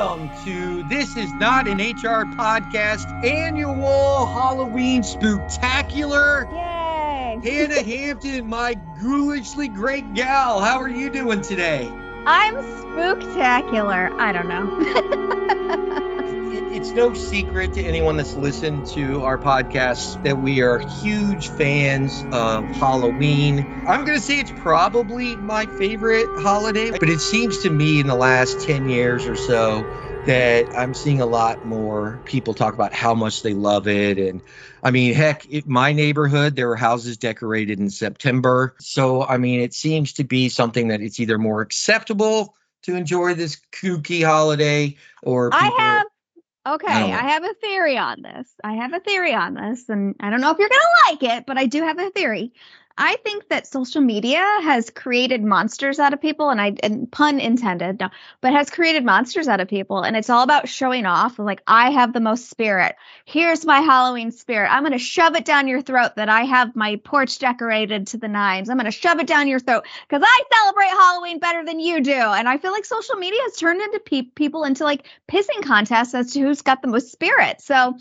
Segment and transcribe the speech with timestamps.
[0.00, 6.50] Well, hello and welcome to This Is Not an HR Podcast annual Halloween Spooktacular.
[6.50, 7.38] Yay!
[7.44, 11.86] Hannah Hampton, my ghoulishly great gal, how are you doing today?
[12.24, 14.10] I'm spooktacular.
[14.18, 15.96] I don't know.
[16.80, 21.50] It- It's no secret to anyone that's listened to our podcast that we are huge
[21.50, 23.66] fans of Halloween.
[23.86, 28.06] I'm going to say it's probably my favorite holiday, but it seems to me in
[28.06, 29.88] the last 10 years or so
[30.24, 34.18] that I'm seeing a lot more people talk about how much they love it.
[34.18, 34.42] And
[34.82, 38.74] I mean, heck, in my neighborhood, there were houses decorated in September.
[38.80, 43.34] So, I mean, it seems to be something that it's either more acceptable to enjoy
[43.34, 46.06] this kooky holiday or I have
[46.66, 47.12] okay, I.
[47.12, 48.48] I have a theory on this.
[48.62, 51.46] I have a theory on this, and I don't know if you're gonna like it,
[51.46, 52.52] but I do have a theory.
[52.98, 57.40] I think that social media has created monsters out of people, and I and pun
[57.40, 58.10] intended, no,
[58.40, 61.38] but has created monsters out of people, and it's all about showing off.
[61.38, 62.96] Like I have the most spirit.
[63.24, 64.70] Here's my Halloween spirit.
[64.70, 68.28] I'm gonna shove it down your throat that I have my porch decorated to the
[68.28, 68.68] nines.
[68.68, 72.12] I'm gonna shove it down your throat because I celebrate Halloween better than you do.
[72.12, 76.14] And I feel like social media has turned into pe- people into like pissing contests
[76.14, 77.60] as to who's got the most spirit.
[77.60, 77.96] So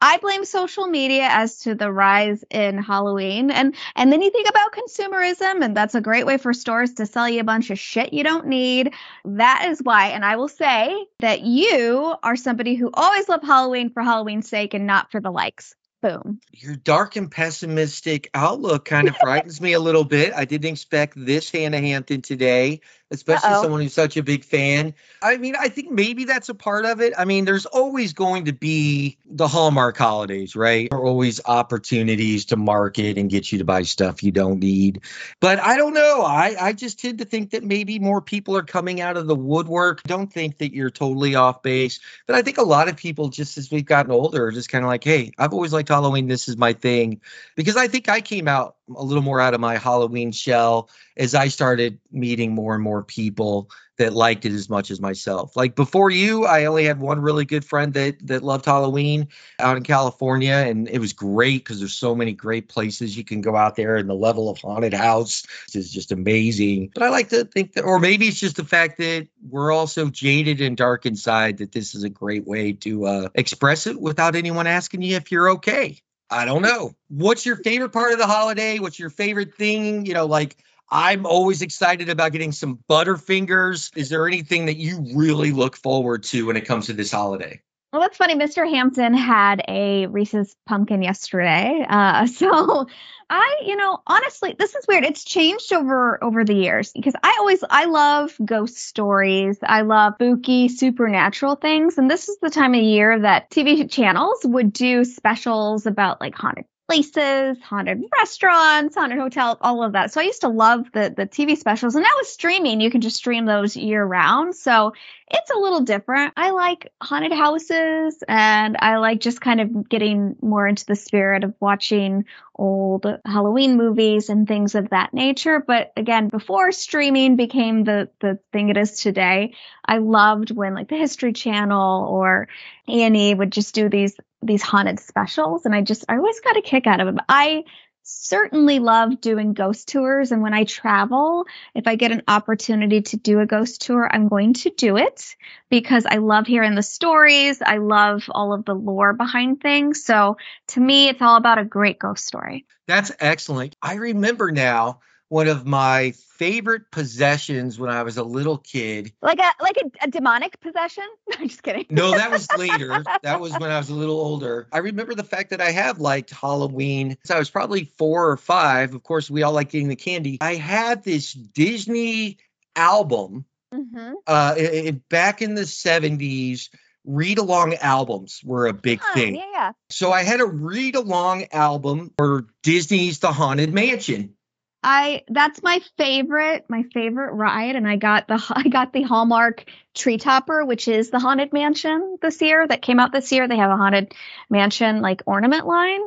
[0.00, 3.50] I blame social media as to the rise in Halloween.
[3.50, 7.06] And and then you think about consumerism, and that's a great way for stores to
[7.06, 8.94] sell you a bunch of shit you don't need.
[9.24, 13.90] That is why, and I will say that you are somebody who always loved Halloween
[13.90, 15.74] for Halloween's sake and not for the likes.
[16.02, 16.40] Boom.
[16.52, 20.32] your dark and pessimistic outlook kind of frightens me a little bit.
[20.34, 23.62] I didn't expect this Hannah Hampton today, especially Uh-oh.
[23.62, 24.94] someone who's such a big fan.
[25.22, 27.12] I mean, I think maybe that's a part of it.
[27.18, 30.88] I mean, there's always going to be the Hallmark holidays, right?
[30.90, 35.02] There are always opportunities to market and get you to buy stuff you don't need.
[35.40, 36.22] But I don't know.
[36.22, 39.36] I, I just tend to think that maybe more people are coming out of the
[39.36, 40.02] woodwork.
[40.04, 42.00] Don't think that you're totally off base.
[42.26, 44.84] But I think a lot of people, just as we've gotten older, are just kind
[44.84, 46.28] of like, hey, I've always liked Halloween.
[46.28, 47.20] This is my thing.
[47.56, 51.34] Because I think I came out a little more out of my Halloween shell as
[51.34, 53.70] I started meeting more and more people
[54.00, 55.54] that liked it as much as myself.
[55.56, 59.28] Like before you, I only had one really good friend that that loved Halloween
[59.58, 63.42] out in California, and it was great because there's so many great places you can
[63.42, 66.92] go out there, and the level of haunted house is just amazing.
[66.94, 69.86] But I like to think that, or maybe it's just the fact that we're all
[69.86, 74.00] so jaded and dark inside that this is a great way to uh, express it
[74.00, 76.00] without anyone asking you if you're okay.
[76.30, 76.94] I don't know.
[77.08, 78.78] What's your favorite part of the holiday?
[78.78, 80.06] What's your favorite thing?
[80.06, 80.56] You know, like
[80.88, 83.96] I'm always excited about getting some Butterfingers.
[83.96, 87.60] Is there anything that you really look forward to when it comes to this holiday?
[87.92, 88.36] Well, that's funny.
[88.36, 88.68] Mr.
[88.68, 91.84] Hampton had a Reese's pumpkin yesterday.
[91.88, 92.86] Uh, so
[93.28, 95.04] I, you know, honestly, this is weird.
[95.04, 99.58] It's changed over over the years because I always I love ghost stories.
[99.62, 104.40] I love spooky supernatural things, and this is the time of year that TV channels
[104.44, 110.12] would do specials about like haunted places, haunted restaurants, haunted hotels, all of that.
[110.12, 113.00] So I used to love the the TV specials, and now with streaming, you can
[113.00, 114.56] just stream those year round.
[114.56, 114.92] So
[115.30, 116.32] it's a little different.
[116.36, 121.44] I like haunted houses and I like just kind of getting more into the spirit
[121.44, 122.24] of watching
[122.56, 125.62] old Halloween movies and things of that nature.
[125.64, 129.54] But again, before streaming became the the thing it is today,
[129.86, 132.48] I loved when like the History Channel or
[132.88, 136.62] A&E would just do these these haunted specials and I just I always got a
[136.62, 137.18] kick out of them.
[137.28, 137.64] I
[138.02, 143.16] certainly love doing ghost tours and when I travel, if I get an opportunity to
[143.16, 145.36] do a ghost tour, I'm going to do it
[145.68, 147.60] because I love hearing the stories.
[147.60, 150.04] I love all of the lore behind things.
[150.04, 152.66] So to me, it's all about a great ghost story.
[152.86, 153.76] That's excellent.
[153.82, 159.12] I remember now one of my favorite possessions when I was a little kid.
[159.22, 161.04] Like a like a, a demonic possession.
[161.38, 161.86] I'm just kidding.
[161.88, 163.04] No, that was later.
[163.22, 164.66] that was when I was a little older.
[164.72, 167.16] I remember the fact that I have liked Halloween.
[167.24, 168.92] So I was probably four or five.
[168.92, 170.38] Of course, we all like getting the candy.
[170.40, 172.38] I had this Disney
[172.76, 176.68] album hmm uh, i- i- back in the 70s.
[177.04, 179.36] Read along albums were a big thing.
[179.36, 179.72] yeah, yeah.
[179.88, 184.34] So I had a read along album for Disney's The Haunted Mansion.
[184.82, 189.64] I that's my favorite my favorite ride and I got the I got the Hallmark
[189.94, 193.56] Tree Topper which is the Haunted Mansion this year that came out this year they
[193.56, 194.14] have a Haunted
[194.48, 196.00] Mansion like ornament line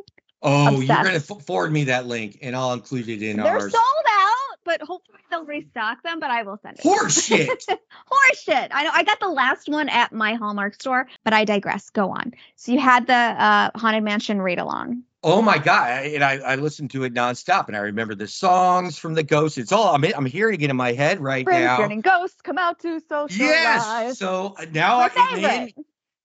[0.46, 3.54] Oh, you're going to f- forward me that link and I'll include it in they're
[3.54, 3.72] ours.
[3.72, 7.48] sold out but hopefully they'll restock them but I will send it Horseshit.
[8.12, 8.68] Horseshit.
[8.72, 11.90] I know I got the last one at my Hallmark store, but I digress.
[11.92, 12.34] Go on.
[12.56, 15.04] So you had the uh, Haunted Mansion read along.
[15.24, 16.06] Oh my god!
[16.06, 19.58] And I, I listened to it nonstop, and I remember the songs from the Ghost.
[19.58, 21.78] It's all I'm I'm hearing it in my head right Friends now.
[21.78, 23.40] getting ghosts come out to socialize.
[23.40, 24.20] Yes.
[24.20, 25.74] So uh, now I and then,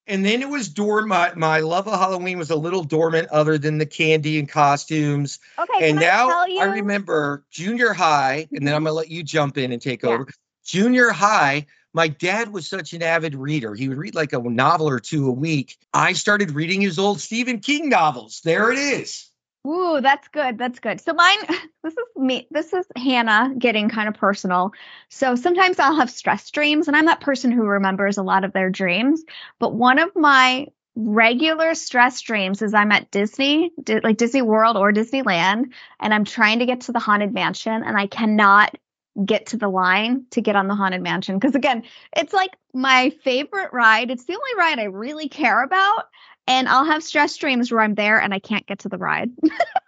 [0.09, 1.37] and then it was dormant.
[1.37, 5.39] My, my love of Halloween was a little dormant, other than the candy and costumes.
[5.59, 6.59] Okay, and now I?
[6.61, 10.11] I remember junior high, and then I'm gonna let you jump in and take Yeah.
[10.11, 10.29] over.
[10.65, 11.67] Junior high,
[11.99, 13.75] my dad was such an avid reader.
[13.75, 15.77] He would read like a novel or two a week.
[15.93, 18.41] I started reading his old Stephen King novels.
[18.45, 19.29] There it is.
[19.67, 20.59] Ooh, that's good.
[20.59, 21.01] That's good.
[21.01, 21.39] So mine,
[21.83, 22.47] this is me.
[22.53, 24.71] This is Hannah getting kind of personal.
[25.09, 28.53] So sometimes I'll have stress dreams, and I'm that person who remembers a lot of
[28.53, 29.25] their dreams.
[29.59, 33.73] But one of my regular stress dreams is I'm at Disney,
[34.05, 37.99] like Disney World or Disneyland, and I'm trying to get to the Haunted Mansion, and
[37.99, 38.77] I cannot
[39.25, 41.39] get to the line to get on the Haunted Mansion.
[41.39, 41.83] Because again,
[42.17, 44.11] it's like my favorite ride.
[44.11, 46.05] It's the only ride I really care about.
[46.47, 49.31] And I'll have stress dreams where I'm there and I can't get to the ride.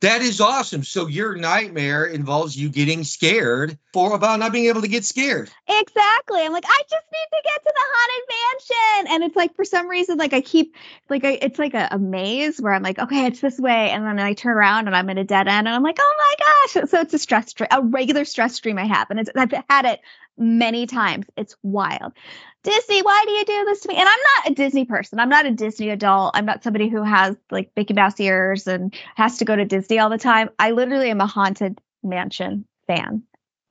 [0.00, 0.82] That is awesome.
[0.82, 5.50] So your nightmare involves you getting scared for about not being able to get scared.
[5.68, 6.40] Exactly.
[6.40, 9.14] I'm like, I just need to get to the haunted mansion.
[9.14, 10.74] And it's like, for some reason, like I keep,
[11.10, 13.90] like, I, it's like a, a maze where I'm like, okay, it's this way.
[13.90, 16.14] And then I turn around and I'm in a dead end and I'm like, oh
[16.18, 16.90] my gosh.
[16.90, 19.10] So it's a stress dream, a regular stress dream I have.
[19.10, 20.00] And I've had it
[20.38, 21.26] many times.
[21.36, 22.14] It's wild.
[22.62, 23.96] Disney, why do you do this to me?
[23.96, 25.18] And I'm not a Disney person.
[25.18, 26.32] I'm not a Disney adult.
[26.34, 29.98] I'm not somebody who has like Mickey Mouse ears and has to go to Disney
[29.98, 30.50] all the time.
[30.58, 33.22] I literally am a haunted mansion fan.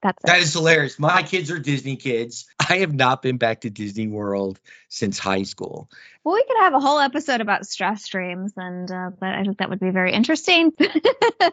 [0.02, 0.28] That's it.
[0.28, 0.98] That is hilarious.
[0.98, 2.48] My kids are Disney kids.
[2.60, 5.90] I have not been back to Disney World since high school.
[6.24, 9.58] Well, we could have a whole episode about stress dreams, and uh, but I think
[9.58, 10.72] that would be very interesting.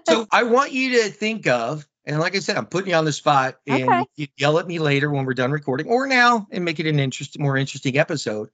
[0.08, 3.04] So I want you to think of, and like I said, I'm putting you on
[3.04, 4.04] the spot, and Okay.
[4.16, 7.00] you yell at me later when we're done recording, or now, and make it an
[7.00, 8.48] interest, more interesting episode.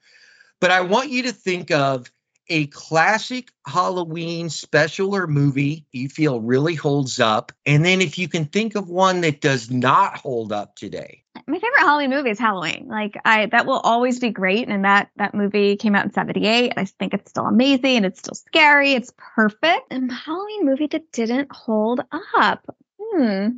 [0.61, 2.11] But I want you to think of
[2.49, 8.29] a classic Halloween special or movie you feel really holds up, and then if you
[8.29, 11.23] can think of one that does not hold up today.
[11.47, 12.87] My favorite Halloween movie is Halloween.
[12.89, 14.69] Like I, that will always be great.
[14.69, 16.75] And that that movie came out in '78.
[16.77, 17.97] I think it's still amazing.
[17.99, 18.93] and It's still scary.
[18.93, 19.87] It's perfect.
[19.91, 22.01] And Halloween movie that didn't hold
[22.35, 22.77] up.
[23.15, 23.49] Hmm.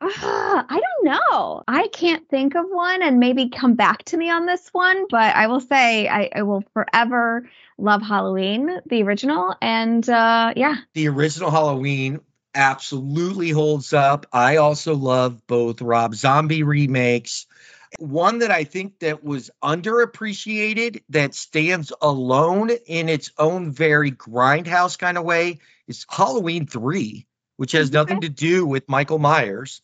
[0.00, 1.62] Ah, I don't know.
[1.66, 5.06] I can't think of one, and maybe come back to me on this one.
[5.08, 10.76] But I will say I, I will forever love Halloween, the original, and uh, yeah,
[10.94, 12.20] the original Halloween
[12.54, 14.26] absolutely holds up.
[14.32, 17.46] I also love both Rob Zombie remakes.
[17.98, 24.98] One that I think that was underappreciated that stands alone in its own very grindhouse
[24.98, 27.26] kind of way is Halloween 3,
[27.62, 27.94] which has Okay.
[27.94, 29.82] nothing to do with Michael Myers.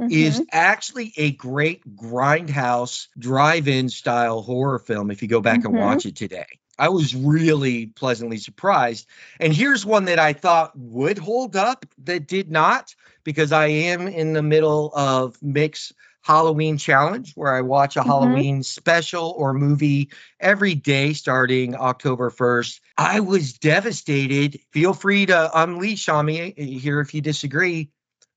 [0.00, 0.46] Is Mhm.
[0.50, 5.78] actually a great grindhouse drive-in style horror film if you go back and Mhm.
[5.78, 6.58] watch it today.
[6.76, 9.06] I was really pleasantly surprised.
[9.38, 14.08] And here's one that I thought would hold up that did not, because I am
[14.08, 18.06] in the middle of Mick's Halloween Challenge, where I watch a Mhm.
[18.06, 22.80] Halloween special or movie every day starting October 1st.
[22.96, 24.60] I was devastated.
[24.72, 27.90] Feel free to unleash on me here if you disagree.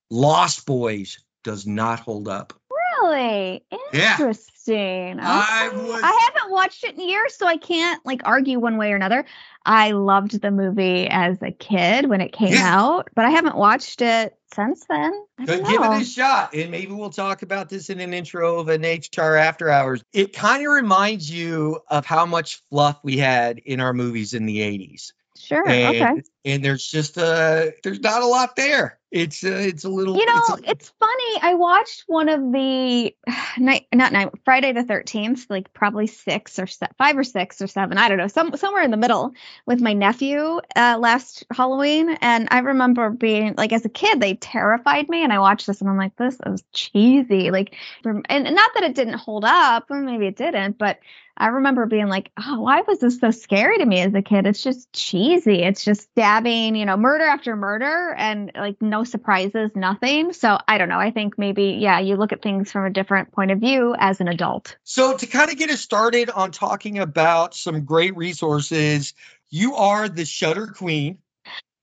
[0.10, 2.54] Lost Boys does not hold up.
[3.02, 4.34] Really Yeah.
[4.68, 5.20] Interesting.
[5.22, 8.92] I was- I haven't watched it in years, so I can't like argue one way
[8.92, 9.26] or another.
[9.66, 12.80] I loved the movie as a kid when it came Yeah.
[12.80, 15.14] out, but I haven't watched it since then.
[15.40, 18.14] I But don't give it a shot, and maybe we'll talk about this in an
[18.14, 20.04] intro of an HR After Hours.
[20.14, 24.46] It kind of reminds you of how much fluff we had in our movies in
[24.46, 25.68] the '80s, Sure.
[25.68, 26.22] and okay.
[26.46, 29.00] And there's just uh there's not a lot there.
[29.12, 30.18] It's uh, it's a little.
[30.18, 31.40] You know, it's a- it's funny.
[31.44, 33.16] I watched one of the
[33.60, 37.68] night, not night, Friday the Thirteenth, like probably six or se- five or six or
[37.68, 38.00] seven.
[38.00, 39.34] I don't know, some somewhere in the middle
[39.68, 44.34] with my nephew uh, last Halloween, and I remember being like, as a kid, they
[44.34, 47.52] terrified me, and I watched this, and I'm like, this is cheesy.
[47.52, 50.98] Like, and not that it didn't hold up, or maybe it didn't, but
[51.38, 54.46] I remember being like, oh, why was this so scary to me as a kid?
[54.46, 55.64] It's just cheesy.
[55.64, 60.34] It's just stabbing, you know, murder after murder and like no surprises, nothing.
[60.34, 61.00] So I don't know.
[61.00, 64.20] I think maybe, yeah, you look at things from a different point of view as
[64.20, 64.78] an adult.
[64.84, 69.14] so to kind of get us started on talking about some great resources,
[69.50, 71.20] you are the Shudder Queen.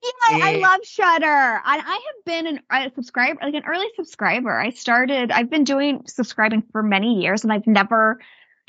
[0.02, 1.26] Yeah, I love Shudder.
[1.26, 4.58] I, I have been an, a subscriber, like an early subscriber.
[4.58, 8.18] I started, I've been doing subscribing for many years and I've never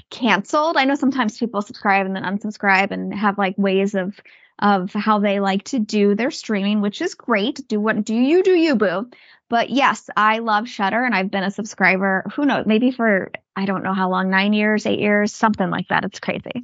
[0.09, 0.77] canceled.
[0.77, 4.19] I know sometimes people subscribe and then unsubscribe and have like ways of
[4.59, 7.67] of how they like to do their streaming, which is great.
[7.67, 9.09] Do what do you do you boo.
[9.49, 13.65] But yes, I love Shudder and I've been a subscriber, who knows, maybe for I
[13.65, 16.05] don't know how long, 9 years, 8 years, something like that.
[16.05, 16.63] It's crazy.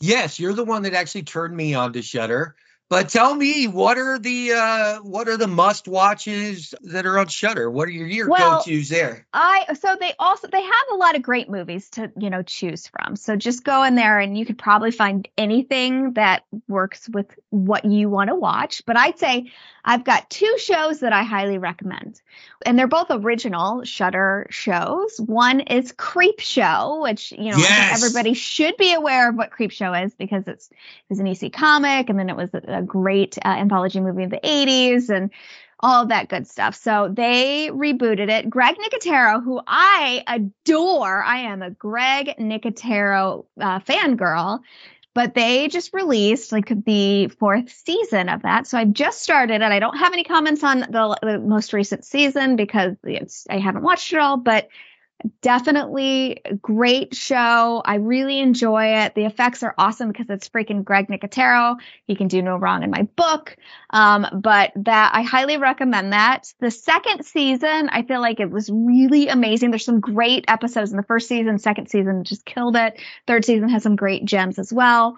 [0.00, 2.54] Yes, you're the one that actually turned me on to Shudder.
[2.88, 7.26] But tell me, what are the uh, what are the must watches that are on
[7.26, 7.68] Shudder?
[7.68, 9.26] What are your, your Well, go tos there?
[9.32, 12.86] I so they also they have a lot of great movies to you know choose
[12.86, 13.16] from.
[13.16, 17.84] So just go in there and you could probably find anything that works with what
[17.84, 18.82] you want to watch.
[18.86, 19.50] But I'd say
[19.86, 22.20] I've got two shows that I highly recommend,
[22.66, 25.20] and they're both original Shudder shows.
[25.20, 28.02] One is Creepshow, which you know Yes.
[28.02, 30.76] everybody should be aware of what Creepshow is because it's it
[31.08, 34.30] was an EC comic, and then it was a, a great uh, anthology movie of
[34.30, 35.30] the '80s, and
[35.80, 36.74] all that good stuff.
[36.74, 38.48] So they rebooted it.
[38.48, 44.60] Greg Nicotero, who I adore, I am a Greg Nicotero uh, fangirl,
[45.16, 48.66] but they just released like the fourth season of that.
[48.66, 49.62] So I've just started it.
[49.62, 52.96] I don't have any comments on the, the most recent season because
[53.48, 54.68] I haven't watched it all, but
[55.40, 57.82] definitely great show.
[57.84, 59.14] I really enjoy it.
[59.14, 61.76] The effects are awesome because it's freaking Greg Nicotero.
[62.06, 63.56] He can do no wrong in my book.
[63.90, 66.52] Um, but that I highly recommend that.
[66.60, 69.70] The second season, I feel like it was really amazing.
[69.70, 71.58] There's some great episodes in the first season.
[71.58, 73.00] Second season just killed it.
[73.26, 75.16] Third season has some great gems as well.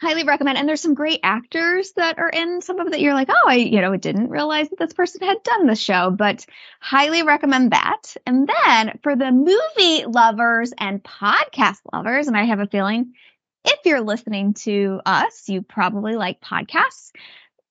[0.00, 0.56] Highly recommend.
[0.56, 3.56] And there's some great actors that are in some of that you're like, oh, I,
[3.56, 6.46] you know, didn't realize that this person had done the show, but
[6.80, 8.16] highly recommend that.
[8.26, 13.12] And then for the movie lovers and podcast lovers, and I have a feeling
[13.64, 17.10] if you're listening to us, you probably like podcasts.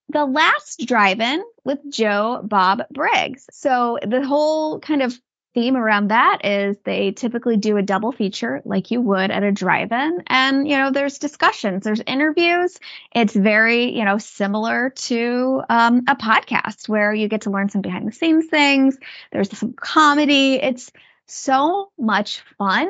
[0.09, 3.47] The Last Drive In with Joe Bob Briggs.
[3.51, 5.19] So the whole kind of
[5.53, 9.51] theme around that is they typically do a double feature like you would at a
[9.51, 10.23] drive-in.
[10.27, 12.79] And you know there's discussions there's interviews.
[13.13, 17.81] It's very you know similar to um, a podcast where you get to learn some
[17.81, 18.97] behind the scenes things.
[19.31, 20.55] There's some comedy.
[20.55, 20.91] It's
[21.25, 22.89] so much fun.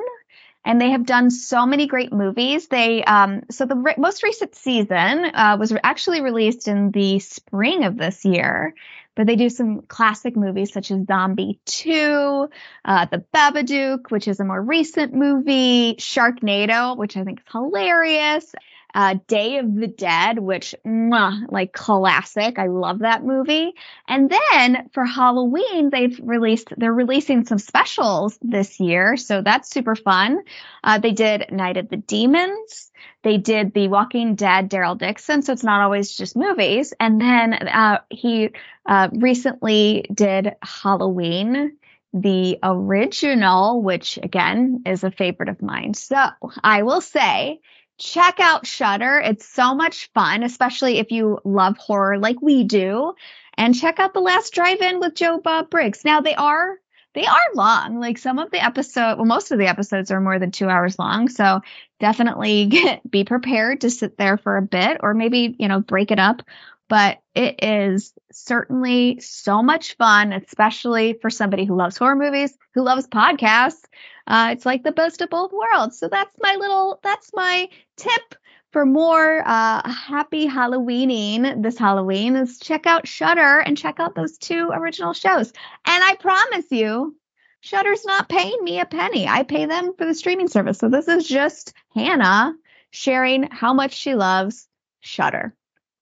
[0.65, 2.67] And they have done so many great movies.
[2.67, 7.85] They um, so the re- most recent season uh, was actually released in the spring
[7.85, 8.75] of this year,
[9.15, 12.49] but they do some classic movies such as Zombie Two,
[12.85, 18.53] uh, The Babadook, which is a more recent movie, Sharknado, which I think is hilarious.
[18.91, 22.57] Uh, Day of the Dead, which mwah, like classic.
[22.57, 23.73] I love that movie.
[24.07, 29.15] And then for Halloween, they've released, they're releasing some specials this year.
[29.15, 30.39] So that's super fun.
[30.83, 32.91] Uh, they did Night of the Demons.
[33.23, 35.41] They did The Walking Dead, Daryl Dixon.
[35.41, 36.93] So it's not always just movies.
[36.99, 38.51] And then uh, he
[38.85, 41.77] uh, recently did Halloween,
[42.13, 45.93] the original, which again is a favorite of mine.
[45.93, 46.17] So
[46.63, 47.59] I will say,
[47.97, 49.19] check out Shudder.
[49.19, 53.13] It's so much fun, especially if you love horror like we do.
[53.55, 56.05] And check out the last drive-in with Joe Bob Briggs.
[56.05, 56.77] Now they are
[57.13, 57.99] they are long.
[57.99, 60.99] Like some of the episode, well, most of the episodes are more than two hours
[60.99, 61.27] long.
[61.27, 61.61] So
[61.99, 66.11] definitely get, be prepared to sit there for a bit, or maybe you know break
[66.11, 66.41] it up.
[66.87, 72.81] But it is certainly so much fun, especially for somebody who loves horror movies, who
[72.81, 73.83] loves podcasts.
[74.25, 75.99] Uh, it's like the best of both worlds.
[75.99, 78.35] So that's my little, that's my tip
[78.71, 84.37] for more uh, happy Halloweening this Halloween is check out Shudder and check out those
[84.37, 85.51] two original shows.
[85.85, 87.15] And I promise you,
[87.61, 89.27] Shudder's not paying me a penny.
[89.27, 90.77] I pay them for the streaming service.
[90.77, 92.55] So this is just Hannah
[92.91, 94.67] sharing how much she loves
[95.01, 95.53] Shudder.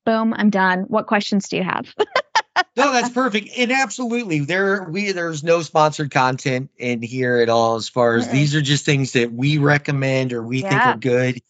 [0.05, 0.81] Boom, I'm done.
[0.83, 1.93] What questions do you have?
[2.77, 3.49] no, that's perfect.
[3.57, 7.75] And absolutely, there we there's no sponsored content in here at all.
[7.75, 11.41] As far as these are just things that we recommend or we think are good.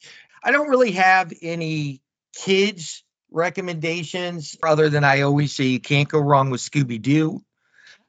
[0.48, 2.02] I don't really have any
[2.34, 7.42] kids recommendations other than I always say you can't go wrong with Scooby Doo.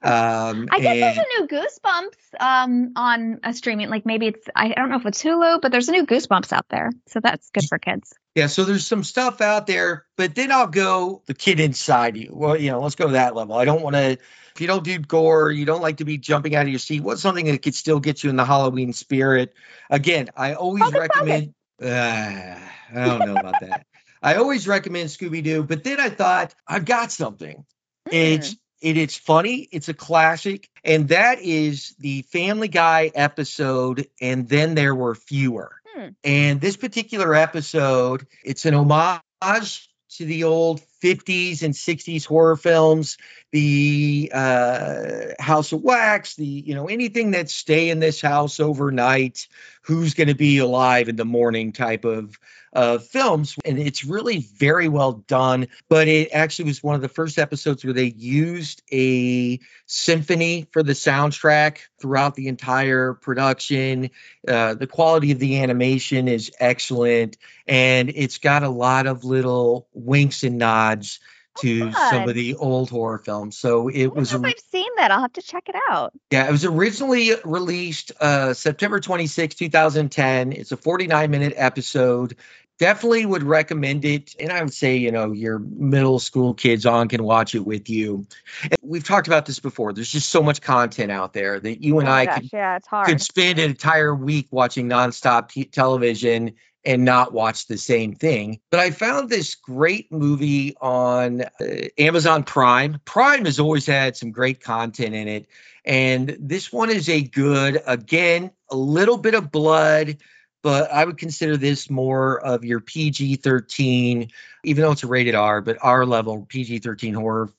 [0.01, 3.91] Um, I guess and- there's a new Goosebumps um, on a streaming.
[3.91, 6.67] Like maybe it's I don't know if it's Hulu, but there's a new Goosebumps out
[6.71, 8.15] there, so that's good for kids.
[8.37, 12.31] Yeah, so there's some stuff out there, but then I'll go the kid inside you.
[12.33, 13.57] Well, you know, let's go to that level.
[13.57, 16.55] I don't want to, if you don't do gore, you don't like to be jumping
[16.55, 17.01] out of your seat.
[17.01, 19.55] What's something that could still get you in the Halloween spirit?
[19.91, 22.57] Again, I always Hocus recommend, uh,
[22.95, 23.87] I don't know about that.
[24.23, 27.65] I always recommend Scooby Doo, but then I thought, I've got something.
[28.11, 29.69] It's it is funny.
[29.73, 34.07] It's a classic, and that is the Family Guy episode.
[34.21, 35.73] And then there were fewer.
[35.95, 36.09] Hmm.
[36.23, 43.19] And this particular episode, it's an homage to the old 50s and 60s horror films,
[43.53, 49.49] the uh, House of Wax, the you know anything that stay in this house overnight,
[49.83, 52.39] who's going to be alive in the morning type of
[52.73, 53.57] uh, films.
[53.65, 55.69] And it's really very well done.
[55.89, 60.83] But it actually was one of the first episodes where they used a symphony for
[60.83, 64.11] the soundtrack throughout the entire production.
[64.47, 67.37] Uh, the quality of the animation is excellent.
[67.67, 71.21] And it's got a lot of little winks and nods
[71.61, 73.57] to some of the old horror films.
[73.57, 74.35] So it was.
[74.35, 75.11] I've seen that.
[75.11, 76.13] I'll have to check it out.
[76.31, 80.53] Yeah, it was originally released uh, September 26, 2010.
[80.53, 82.37] It's a 49 minute episode.
[82.79, 84.37] Definitely would recommend it.
[84.39, 87.91] And I would say, you know, your middle school kids on can watch it with
[87.91, 88.25] you.
[88.63, 89.93] And we've talked about this before.
[89.93, 92.79] There's just so much content out there that you and Oh I gosh, could, yeah,
[93.05, 98.61] could spend an entire week watching nonstop t- television and not watch the same thing.
[98.71, 103.01] But I found this great movie on uh, Amazon Prime.
[103.05, 105.49] Prime has always had some great content in it.
[105.85, 110.19] And this one is a good, again, a little bit of blood,
[110.63, 114.31] but I would consider this more of your PG 13,
[114.65, 117.51] even though it's a rated R, but R level PG 13 horror.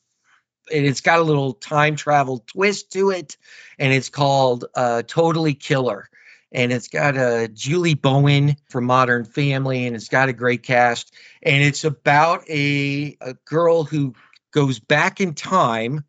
[0.72, 3.36] And it's got a little time travel twist to it.
[3.78, 6.08] And it's called uh, Totally Killer
[6.52, 10.62] and it's got a uh, Julie Bowen from Modern Family, and it's got a great
[10.62, 11.14] cast.
[11.42, 14.14] And it's about a, a girl who
[14.52, 16.04] goes back in time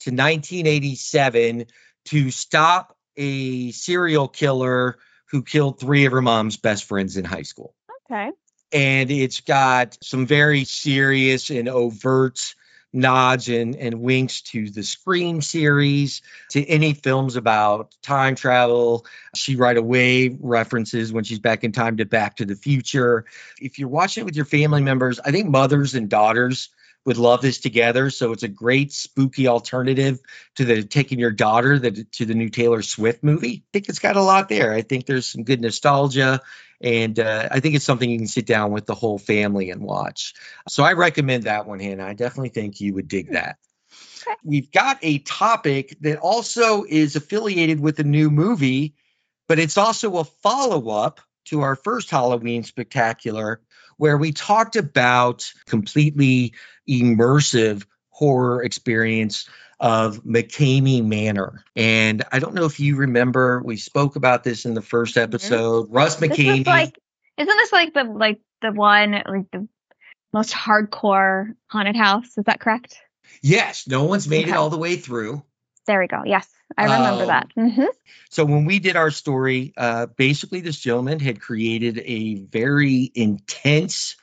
[0.00, 1.66] to 1987
[2.06, 4.98] to stop a serial killer
[5.30, 7.74] who killed three of her mom's best friends in high school.
[8.10, 8.30] okay.
[8.72, 12.54] And it's got some very serious and overt
[12.92, 19.06] nods and, and winks to the Scream series, to any films about time travel.
[19.34, 23.24] She right away references when she's back in time to Back to the Future.
[23.60, 26.70] If you're watching it with your family members, I think mothers and daughters
[27.04, 28.10] would love this together.
[28.10, 30.20] So it's a great spooky alternative
[30.56, 33.64] to the taking your daughter the, to the new Taylor Swift movie.
[33.66, 34.72] I think it's got a lot there.
[34.72, 36.40] I think there's some good nostalgia.
[36.82, 39.82] And uh, I think it's something you can sit down with the whole family and
[39.82, 40.34] watch.
[40.68, 42.04] So I recommend that one, Hannah.
[42.04, 43.56] I definitely think you would dig that.
[44.26, 44.36] Okay.
[44.44, 48.94] We've got a topic that also is affiliated with a new movie,
[49.48, 53.60] but it's also a follow up to our first Halloween spectacular,
[53.96, 56.54] where we talked about completely
[56.88, 59.48] immersive horror experience
[59.82, 61.64] of McKamey Manor.
[61.74, 65.88] And I don't know if you remember, we spoke about this in the first episode.
[65.90, 66.64] Russ McKamey.
[66.64, 66.96] like,
[67.36, 69.66] isn't this like the like the one like the
[70.32, 72.38] most hardcore haunted house?
[72.38, 72.96] Is that correct?
[73.42, 75.42] yes, no one's made it all the way through.
[75.86, 76.22] There we go.
[76.24, 77.46] Yes, I remember Um, that.
[77.54, 77.84] hmm
[78.30, 84.14] So when we did our story, uh, basically this gentleman had created a very intense,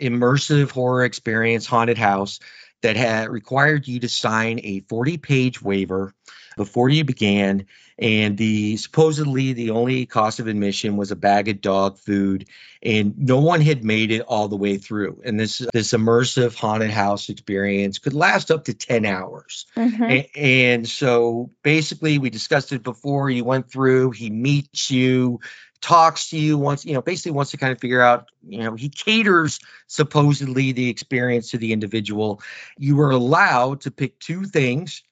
[0.00, 2.38] immersive horror experience, haunted house
[2.82, 6.14] that had required you to sign a 40-page waiver
[6.56, 7.66] before you began,
[7.98, 12.46] and the supposedly the only cost of admission was a bag of dog food,
[12.82, 15.22] and no one had made it all the way through.
[15.24, 19.66] And this this immersive haunted house experience could last up to 10 hours.
[19.74, 25.40] hmm A- and so basically we discussed it before you went through he meets you
[25.82, 28.74] talks to you wants you know basically wants to kind of figure out you know
[28.74, 32.40] he caters supposedly the experience to the individual.
[32.78, 35.02] You were allowed to pick two things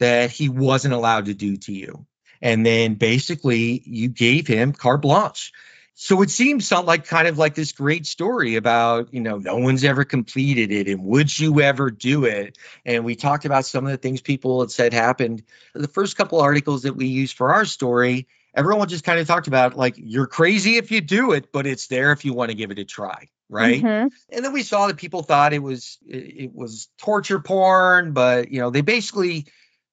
[0.00, 2.06] that he wasn't allowed to do to you.
[2.42, 5.52] And then basically you gave him carte blanche.
[5.94, 9.58] So it seems some like kind of like this great story about you know no
[9.58, 12.56] one's ever completed it and would you ever do it?
[12.84, 15.42] And we talked about some of the things people had said happened.
[15.74, 19.46] The first couple articles that we used for our story, everyone just kind of talked
[19.46, 22.56] about like you're crazy if you do it, but it's there if you want to
[22.56, 23.80] give it a try, right?
[23.80, 23.86] hmm
[24.30, 28.50] And then we saw that people thought it was it, it was torture porn, but
[28.50, 29.46] you know they basically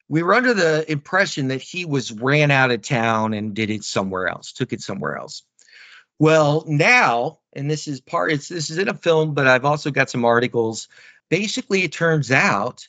[0.10, 3.84] we were under the impression that he was ran out of town and did it
[3.84, 5.44] somewhere else, took it somewhere else.
[6.20, 9.92] Well, now, and this is part, it's this is in a film, but I've also
[9.92, 10.88] got some articles.
[11.30, 12.88] Basically, it turns out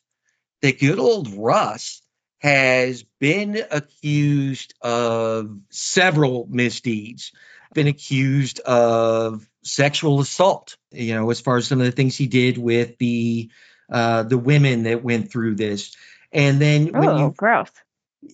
[0.62, 2.02] that good old Russ
[2.38, 7.32] has been accused of several misdeeds,
[7.74, 12.26] been accused of sexual assault, you know, as far as some of the things he
[12.26, 13.50] did with the
[13.90, 15.96] uh the women that went through this.
[16.32, 17.70] And then Oh, you gross.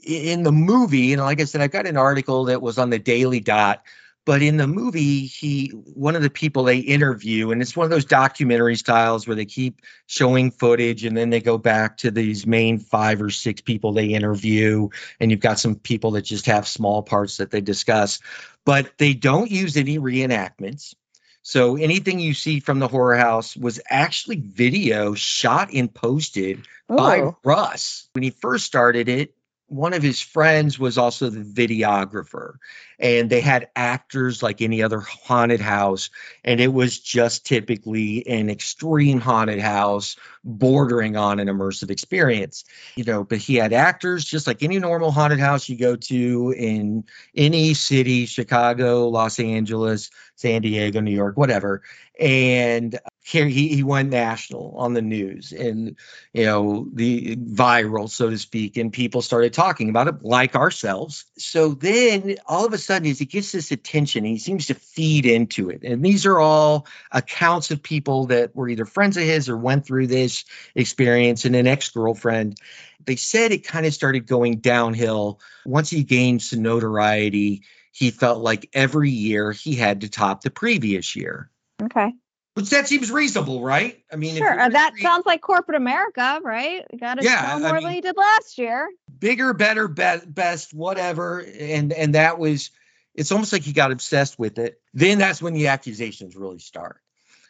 [0.05, 2.99] in the movie, and like I said, I've got an article that was on the
[2.99, 3.83] Daily Dot.
[4.27, 7.91] But in the movie, he one of the people they interview, and it's one of
[7.91, 12.47] those documentary styles where they keep showing footage and then they go back to these
[12.47, 14.89] main five or six people they interview,
[15.21, 18.21] and you've got some people that just have small parts that they discuss,
[18.65, 20.95] but they don't use any reenactments.
[21.43, 27.21] So anything you see from the horror house was actually video shot and posted by
[27.21, 27.37] oh.
[27.45, 28.09] Russ.
[28.15, 29.35] When he first started it,
[29.67, 32.55] one of his friends was also the videographer.
[32.99, 36.11] And they had actors like any other haunted house
[36.45, 42.65] and it was just typically an extreme haunted house bordering on an immersive experience.
[42.97, 46.55] You know but he had actors just like any normal haunted house you go to
[46.57, 47.05] in
[47.35, 51.83] any city chicago los angeles san diego new york whatever.
[52.19, 55.97] And here he, he went national on the news and
[56.33, 61.25] you know the viral so to speak and people started talking about it like ourselves.
[61.39, 65.27] So then all of a sudden as he gets this attention he seems to feed
[65.27, 69.49] into it and these are all accounts of people that were either friends of his
[69.49, 70.45] or went through this
[70.75, 72.57] experience and an ex-girlfriend
[73.05, 78.41] they said it kind of started going downhill once he gained some notoriety he felt
[78.43, 81.51] like every year he had to top the previous year
[81.83, 82.13] Okay.
[82.55, 84.05] which that seems reasonable, right?
[84.13, 84.61] I mean, Sure.
[84.61, 86.85] uh, that sounds like corporate America, right?
[87.01, 88.89] Got to Yeah, sell I more mean- than he did last year.
[89.25, 92.71] Bigger, better, be- best, whatever, and and that was.
[93.15, 94.81] It's almost like he got obsessed with it.
[94.93, 97.01] Then that's when the accusations really start.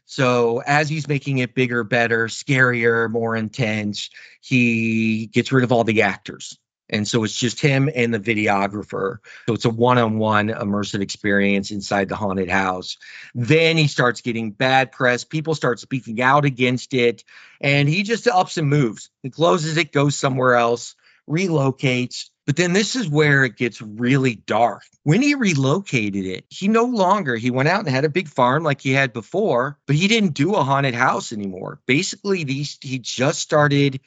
[0.04, 4.10] So as he's making it bigger, better, scarier, more intense,
[4.42, 6.58] he gets rid of all the actors.
[6.90, 9.16] And so it's just him and the videographer.
[9.46, 12.98] So it's a one on one immersive experience inside the haunted house.
[13.34, 15.24] Then he starts getting bad press.
[15.24, 17.24] People start speaking out against it.
[17.58, 19.08] And he just ups and moves.
[19.22, 20.94] He closes it, goes somewhere else,
[21.28, 22.30] relocates.
[22.46, 24.82] But then this is where it gets really dark.
[25.02, 28.62] When he relocated it, he no longer, he went out and had a big farm
[28.62, 31.80] like he had before, but he didn't do a haunted house anymore.
[31.87, 34.00] Basically, these he just started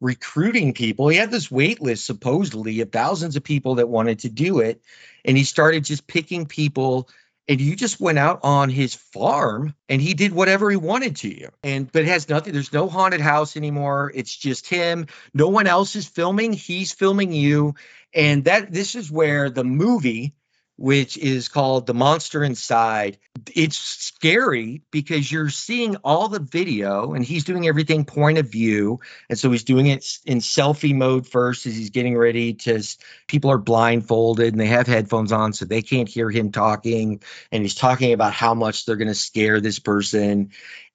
[0.00, 1.08] recruiting people.
[1.08, 4.82] He had this wait list supposedly of thousands of people that wanted to do it.
[5.24, 7.08] And he started just picking people.
[7.46, 11.28] And you just went out on his farm and he did whatever he wanted to
[11.28, 11.50] you.
[11.62, 14.10] And but it has nothing, there's no haunted house anymore.
[14.14, 15.08] It's just him.
[15.34, 16.54] No one else is filming.
[16.54, 17.74] He's filming you.
[18.14, 20.34] And that this is where the movie
[20.76, 23.18] which is called The Monster Inside.
[23.54, 29.00] It's scary because you're seeing all the video and he's doing everything point of view.
[29.28, 32.82] And so he's doing it in selfie mode first as he's getting ready to,
[33.28, 37.22] people are blindfolded and they have headphones on so they can't hear him talking.
[37.52, 40.50] And he's talking about how much they're going to scare this person.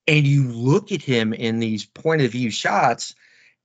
[0.07, 3.15] And you look at him in these point of view shots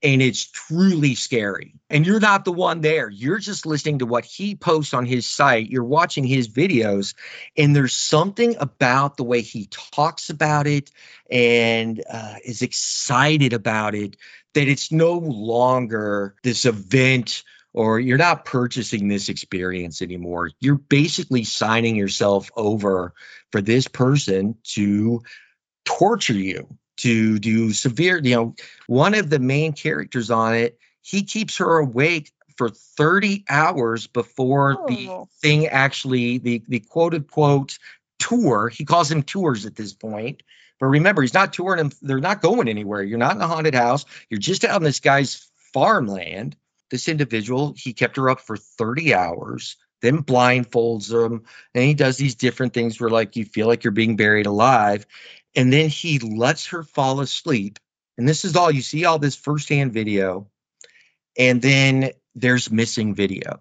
[0.04, 1.74] and it's truly scary.
[1.88, 3.08] And you're not the one there.
[3.08, 5.70] You're just listening to what he posts on his site.
[5.70, 7.14] You're watching his videos,
[7.56, 10.90] and there's something about the way he talks about it
[11.30, 14.16] and uh, is excited about it
[14.52, 20.50] that it's no longer this event or you're not purchasing this experience anymore.
[20.60, 23.14] You're basically signing yourself over
[23.50, 25.22] for this person to
[25.84, 28.54] torture you to do severe you know
[28.86, 34.84] one of the main characters on it he keeps her awake for 30 hours before
[34.88, 35.28] the Oh.
[35.42, 37.78] thing actually the the quote unquote
[38.18, 38.68] tour.
[38.68, 40.42] He calls them tours at this point.
[40.80, 43.02] But remember he's not touring them they're not going anywhere.
[43.02, 44.04] You're not in a haunted house.
[44.30, 46.56] You're just out in this guy's farmland.
[46.90, 51.42] This individual he kept her up for 30 hours then blindfolds them
[51.74, 55.06] and he does these different things where like you feel like you're being buried alive
[55.54, 57.78] and then he lets her fall asleep.
[58.16, 60.48] And this is all you see all this firsthand video.
[61.36, 63.60] And then there's missing video.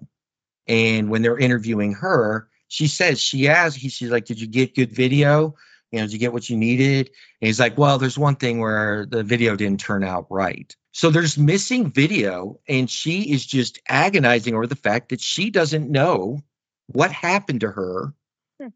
[0.68, 4.74] And when they're interviewing her she says she asks he, she's like did you get
[4.74, 5.56] good video?
[5.92, 7.12] You know did you get what you needed?
[7.40, 10.76] And he's like well there's one thing where the video didn't turn out right.
[10.92, 15.90] So there's missing video and she is just agonizing over the fact that she doesn't
[15.90, 16.42] know
[16.88, 18.14] what happened to her.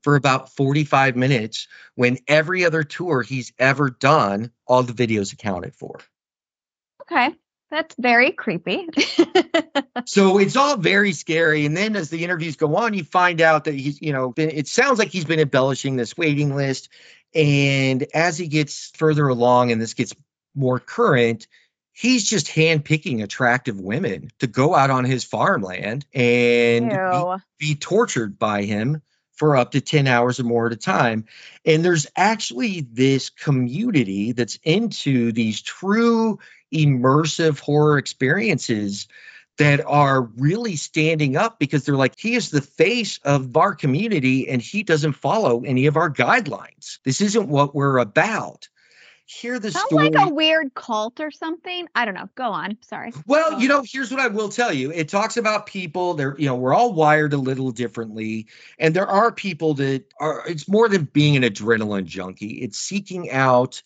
[0.03, 5.75] For about 45 minutes when every other tour he's ever done, all the videos accounted
[5.75, 5.99] for.
[7.03, 7.35] Okay.
[7.69, 8.87] That's very creepy.
[10.05, 11.65] So it's all very scary.
[11.65, 14.51] And then as the interviews go on, you find out that he's, you know, been,
[14.51, 16.89] it sounds like he's been embellishing this waiting list.
[17.35, 20.13] And as he gets further along and this gets
[20.55, 21.47] more current,
[21.91, 28.39] he's just handpicking attractive women to go out on his farmland and be- be tortured
[28.39, 29.01] by him
[29.37, 31.25] for up to 10 hours or more at a time.
[31.65, 36.39] And there's actually this community that's into these true
[36.73, 39.07] immersive horror experiences
[39.57, 44.49] that are really standing up because they're like, he is the face of our community
[44.49, 46.99] and he doesn't follow any of our guidelines.
[47.03, 48.67] This isn't what we're about.
[49.29, 50.09] Hear the Sounds story.
[50.09, 51.89] like a weird cult or something.
[51.93, 52.29] I don't know.
[52.35, 52.77] Go on.
[52.79, 53.11] Sorry.
[53.25, 54.89] Well, you know, here's what I will tell you.
[54.89, 56.13] It talks about people.
[56.13, 58.47] They're, you know, we're all wired a little differently,
[58.79, 60.47] and there are people that are.
[60.47, 62.61] It's more than being an adrenaline junkie.
[62.61, 63.83] It's seeking out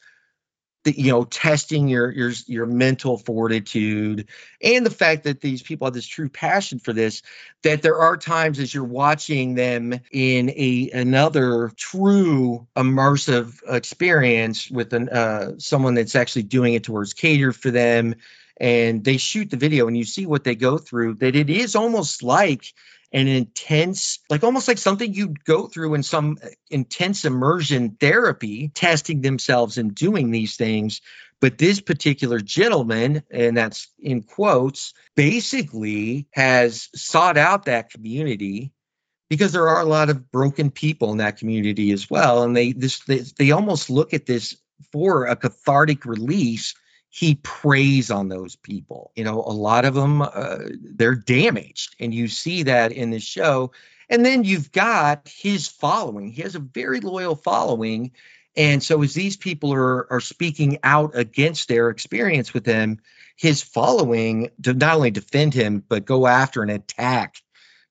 [0.84, 4.28] the, you know testing your your your mental fortitude
[4.62, 7.22] and the fact that these people have this true passion for this
[7.62, 14.94] that there are times as you're watching them in a another true immersive experience with
[14.94, 18.16] an uh, someone that's actually doing it towards cater for them
[18.58, 21.76] and they shoot the video and you see what they go through that it is
[21.76, 22.74] almost like
[23.14, 28.70] an intense like almost like something you'd go through in some uh, intense immersion therapy
[28.70, 31.02] testing themselves and doing these things.
[31.40, 38.72] But this particular gentleman and that's in quotes basically has sought out that community
[39.30, 42.44] because there are a lot of broken people in that community as well.
[42.44, 44.56] And they this they, they almost look at this
[44.92, 46.76] for a cathartic release
[47.12, 49.12] he preys on those people.
[49.16, 53.20] You know, a lot of them uh, they're damaged, and you see that in the
[53.20, 53.72] show.
[54.10, 56.32] And then you've got his following.
[56.32, 58.12] He has a very loyal following,
[58.56, 63.00] and so as these people are are speaking out against their experience with him,
[63.36, 67.42] his following to not only defend him but go after and attack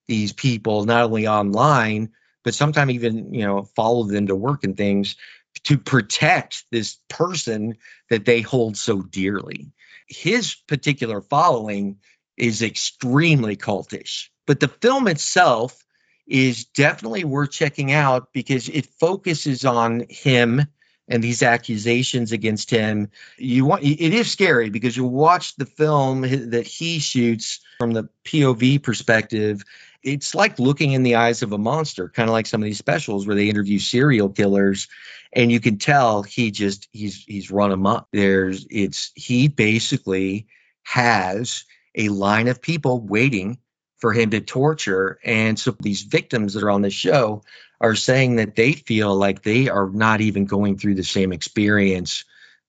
[0.06, 2.10] these people not only online
[2.42, 5.16] but sometimes even you know follow them to work and things
[5.64, 7.76] to protect this person
[8.08, 9.72] that they hold so dearly.
[10.06, 11.98] His particular following
[12.36, 15.84] is extremely cultish, but the film itself
[16.26, 20.66] is definitely worth checking out because it focuses on him
[21.10, 23.10] and these accusations against him.
[23.36, 28.08] You want it is scary because you watch the film that he shoots from the
[28.24, 29.64] POV perspective
[30.02, 32.78] it's like looking in the eyes of a monster, kind of like some of these
[32.78, 34.88] specials where they interview serial killers,
[35.32, 38.08] and you can tell he just he's he's run amok.
[38.12, 40.46] There's it's he basically
[40.82, 43.58] has a line of people waiting
[44.00, 47.42] for him to torture, and so these victims that are on the show
[47.80, 52.24] are saying that they feel like they are not even going through the same experience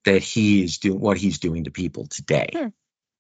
[0.06, 2.50] that he is doing what he's doing to people today.
[2.54, 2.68] Hmm.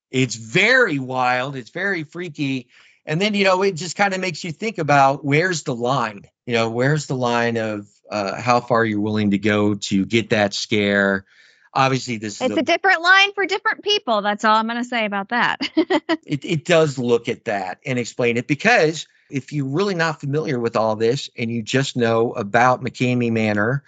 [0.10, 1.56] It's very wild.
[1.56, 2.67] It's very freaky
[3.06, 6.26] and then, you know, it just kind of makes you think about where's the line?
[6.45, 10.30] You know, where's the line of uh, how far you're willing to go to get
[10.30, 11.26] that scare?
[11.74, 14.22] Obviously, this it's a, a different line for different people.
[14.22, 15.60] That's all I'm going to say about that.
[16.26, 20.60] it, it does look at that and explain it because if you're really not familiar
[20.60, 23.84] with all this and you just know about McKamey Manor,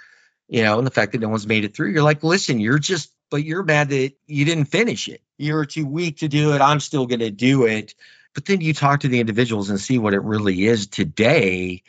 [0.48, 2.80] you know, and the fact that no one's made it through, you're like, listen, you're
[2.80, 5.22] just, but you're mad that you didn't finish it.
[5.38, 6.62] You're too weak to do it.
[6.62, 7.96] I'm still going to do it.
[8.34, 11.84] But then you talk to the individuals and see what it really is today.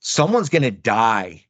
[0.00, 1.43] Someone's going to die.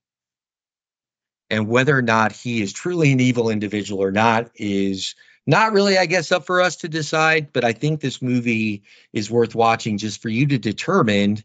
[1.55, 5.15] And whether or not he is truly an evil individual or not is
[5.47, 7.53] not really, I guess, up for us to decide.
[7.53, 11.45] But I think this movie is worth watching just for you to determine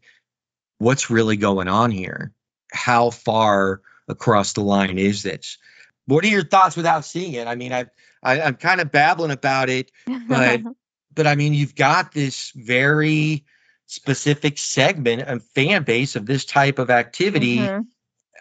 [0.79, 2.33] what's really going on here.
[2.71, 5.59] How far across the line is this?
[6.07, 7.47] What are your thoughts without seeing it?
[7.47, 7.85] I mean, I,
[8.23, 9.91] i am kind of babbling about it,
[10.27, 10.61] but
[11.13, 13.45] but I mean, you've got this very
[13.85, 17.57] specific segment and fan base of this type of activity.
[17.57, 17.81] Mm-hmm.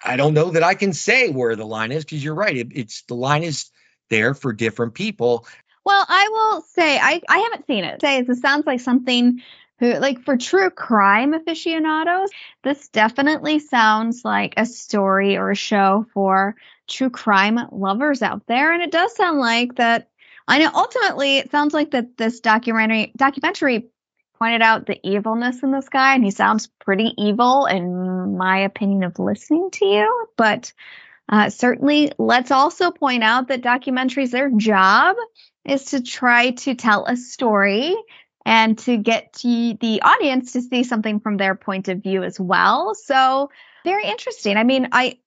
[0.04, 2.56] I don't know that I can say where the line is because you're right.
[2.56, 3.70] It, it's the line is
[4.10, 5.46] there for different people.
[5.84, 8.00] Well, I will say I, I haven't seen it.
[8.00, 9.40] Say it sounds like something
[9.78, 12.30] who like for true crime aficionados,
[12.62, 16.56] this definitely sounds like a story or a show for
[16.88, 18.72] true crime lovers out there.
[18.72, 20.08] And it does sound like that
[20.46, 23.88] I know ultimately it sounds like that this documentary documentary
[24.38, 29.02] pointed out the evilness in this guy and he sounds pretty evil in my opinion
[29.02, 30.26] of listening to you.
[30.36, 30.72] But
[31.28, 35.16] uh, certainly let's also point out that documentaries their job
[35.64, 37.94] is to try to tell a story
[38.46, 42.40] and to get to the audience to see something from their point of view as
[42.40, 42.94] well.
[42.94, 43.50] So
[43.84, 44.56] very interesting.
[44.56, 45.18] I mean i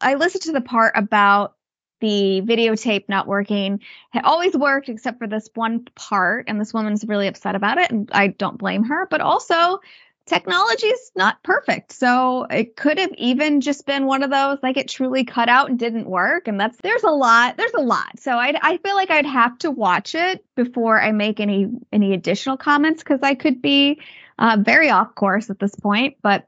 [0.00, 1.54] i listened to the part about
[2.02, 3.80] the videotape not working.
[4.12, 7.90] It always worked except for this one part, and this woman's really upset about it,
[7.90, 9.06] and I don't blame her.
[9.10, 9.80] But also,
[10.26, 14.76] technology is not perfect, so it could have even just been one of those like
[14.76, 16.48] it truly cut out and didn't work.
[16.48, 18.18] And that's there's a lot, there's a lot.
[18.18, 22.12] So I I feel like I'd have to watch it before I make any any
[22.12, 24.00] additional comments because I could be
[24.38, 26.46] uh, very off course at this point, but.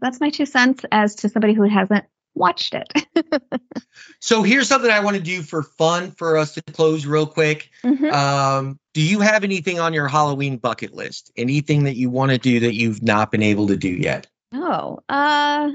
[0.00, 2.04] that's my two cents as to somebody who hasn't
[2.38, 2.90] watched it.
[4.20, 7.70] so here's something I want to do for fun for us to close real quick.
[7.84, 8.06] Mm-hmm.
[8.06, 11.32] Um, do you have anything on your Halloween bucket list?
[11.36, 14.26] Anything that you want to do that you've not been able to do yet?
[14.52, 15.70] Oh, uh,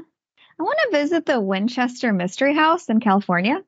[0.60, 3.62] I want to visit the Winchester Mystery House in California,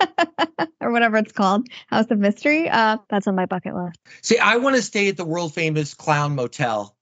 [0.80, 2.68] or whatever it's called, House of Mystery.
[2.68, 3.98] Uh, that's on my bucket list.
[4.22, 6.96] See, I want to stay at the world famous Clown Motel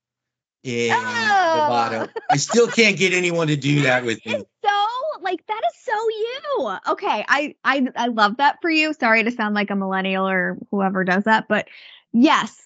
[0.63, 0.97] in oh.
[0.97, 2.13] Nevada.
[2.29, 4.33] I still can't get anyone to do that with me.
[4.65, 4.87] so
[5.31, 6.77] like that is so you.
[6.93, 8.93] Okay, I I I love that for you.
[8.93, 11.69] Sorry to sound like a millennial or whoever does that, but
[12.13, 12.61] yes,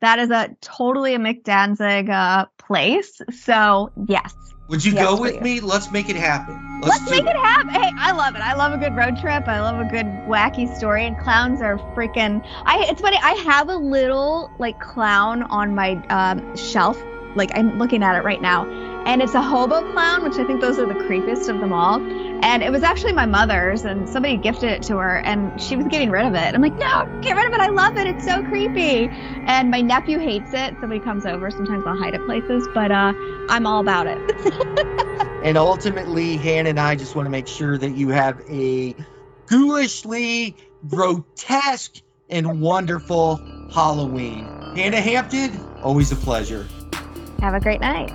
[0.00, 3.20] that is a totally a Mick Danzig uh, place.
[3.30, 4.34] So yes.
[4.68, 5.40] Would you Yes, go with you.
[5.40, 5.60] me?
[5.60, 6.80] Let's make it happen.
[6.82, 7.68] Let's do make it happen.
[7.68, 8.40] Hey, I love it.
[8.40, 9.46] I love a good road trip.
[9.46, 11.04] I love a good wacky story.
[11.04, 12.42] And clowns are freaking.
[12.64, 12.86] I.
[12.88, 13.18] It's funny.
[13.22, 17.02] I have a little like clown on my um, shelf.
[17.34, 18.64] Like I'm looking at it right now,
[19.06, 22.00] and it's a hobo clown, which I think those are the creepiest of them all.
[22.44, 25.86] And it was actually my mother's, and somebody gifted it to her, and she was
[25.86, 26.54] getting rid of it.
[26.54, 27.60] I'm like, no, get rid of it.
[27.60, 28.06] I love it.
[28.06, 29.08] It's so creepy.
[29.46, 30.74] And my nephew hates it.
[30.80, 31.50] Somebody comes over.
[31.50, 33.12] Sometimes I'll hide it places, but uh,
[33.48, 34.92] I'm all about it.
[35.42, 38.94] And ultimately, Hannah and I just want to make sure that you have a
[39.46, 40.56] ghoulishly
[40.88, 43.40] grotesque and wonderful
[43.74, 44.44] Halloween.
[44.76, 46.68] Hannah Hampton, always a pleasure.
[47.40, 48.12] Have a great night.